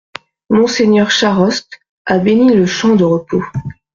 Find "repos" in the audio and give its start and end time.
3.03-3.43